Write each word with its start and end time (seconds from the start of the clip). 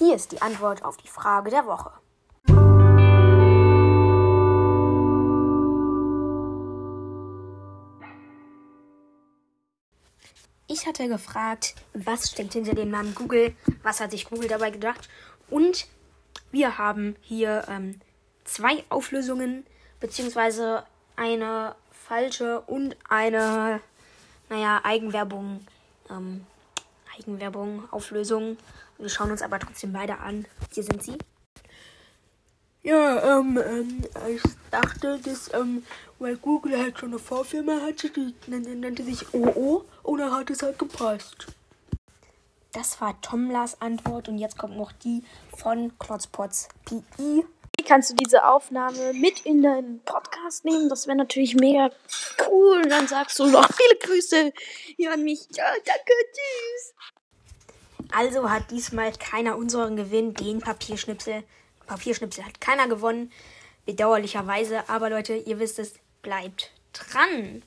Hier 0.00 0.16
ist 0.16 0.32
die 0.32 0.40
Antwort 0.40 0.82
auf 0.82 0.96
die 0.96 1.08
Frage 1.08 1.50
der 1.50 1.66
Woche. 1.66 1.92
Ich 10.68 10.86
hatte 10.86 11.06
gefragt, 11.06 11.74
was 11.92 12.30
steckt 12.30 12.54
hinter 12.54 12.74
dem 12.74 12.88
Namen 12.88 13.14
Google, 13.14 13.54
was 13.82 14.00
hat 14.00 14.12
sich 14.12 14.24
Google 14.24 14.48
dabei 14.48 14.70
gedacht 14.70 15.10
und 15.50 15.86
wir 16.50 16.78
haben 16.78 17.14
hier 17.20 17.66
ähm, 17.68 18.00
zwei 18.44 18.82
Auflösungen 18.88 19.66
beziehungsweise 20.00 20.82
eine 21.16 21.74
falsche 21.90 22.62
und 22.62 22.96
eine, 23.06 23.82
naja, 24.48 24.80
Eigenwerbung, 24.82 25.66
ähm, 26.08 26.46
Eigenwerbung, 27.20 27.84
Auflösung. 27.90 28.56
Wir 28.98 29.08
schauen 29.08 29.30
uns 29.30 29.42
aber 29.42 29.58
trotzdem 29.58 29.92
beide 29.92 30.18
an. 30.18 30.46
Hier 30.72 30.82
sind 30.82 31.02
sie. 31.02 31.18
Ja, 32.82 33.38
ähm, 33.38 33.60
ähm, 33.62 34.04
ich 34.34 34.42
dachte, 34.70 35.20
dass, 35.22 35.52
ähm, 35.52 35.84
weil 36.18 36.36
Google 36.36 36.78
halt 36.78 36.98
schon 36.98 37.10
eine 37.10 37.18
Vorfirma 37.18 37.80
hatte, 37.82 38.08
die 38.08 38.34
nannte, 38.46 38.74
nannte 38.74 39.04
sich 39.04 39.34
OO 39.34 39.84
und 40.02 40.18
dann 40.18 40.32
hat 40.32 40.48
es 40.48 40.62
halt 40.62 40.78
gepasst. 40.78 41.48
Das 42.72 43.00
war 43.00 43.20
Tomlas 43.20 43.82
Antwort 43.82 44.28
und 44.28 44.38
jetzt 44.38 44.56
kommt 44.56 44.78
noch 44.78 44.92
die 44.92 45.22
von 45.54 45.92
Klotzpots 45.98 46.68
PI. 46.86 47.44
Kannst 47.86 48.10
du 48.10 48.14
diese 48.14 48.44
Aufnahme 48.46 49.12
mit 49.14 49.40
in 49.40 49.62
deinen 49.62 50.00
Podcast 50.04 50.64
nehmen? 50.64 50.88
Das 50.88 51.06
wäre 51.06 51.16
natürlich 51.16 51.54
mega 51.54 51.90
cool. 52.48 52.82
Und 52.82 52.90
dann 52.90 53.08
sagst 53.08 53.38
du 53.38 53.46
noch 53.46 53.68
viele 53.72 53.98
Grüße 53.98 54.52
hier 54.96 55.12
an 55.12 55.22
mich. 55.22 55.46
Ja, 55.54 55.64
danke, 55.84 56.12
tschüss. 56.32 56.94
Also 58.12 58.50
hat 58.50 58.70
diesmal 58.70 59.12
keiner 59.12 59.56
unseren 59.56 59.96
Gewinn, 59.96 60.34
den 60.34 60.60
Papierschnipsel. 60.60 61.44
Papierschnipsel 61.86 62.44
hat 62.44 62.60
keiner 62.60 62.88
gewonnen, 62.88 63.32
bedauerlicherweise. 63.86 64.88
Aber 64.88 65.10
Leute, 65.10 65.34
ihr 65.34 65.58
wisst 65.58 65.78
es, 65.78 65.94
bleibt 66.22 66.72
dran. 66.92 67.62